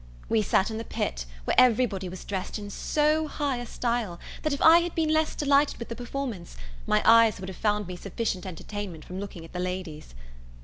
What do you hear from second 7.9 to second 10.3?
sufficient entertainment from looking at the ladies.